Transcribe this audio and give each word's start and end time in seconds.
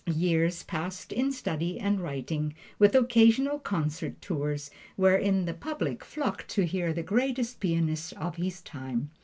Years 0.07 0.63
passed 0.63 1.11
in 1.13 1.31
study 1.31 1.79
and 1.79 2.01
writing, 2.01 2.55
with 2.79 2.95
occasional 2.95 3.59
concert 3.59 4.19
tours, 4.19 4.71
wherein 4.95 5.45
the 5.45 5.53
public 5.53 6.03
flocked 6.03 6.47
to 6.47 6.65
hear 6.65 6.91
the 6.91 7.03
greatest 7.03 7.59
pianist 7.59 8.13
of 8.13 8.37
his 8.37 8.63
time. 8.63 9.11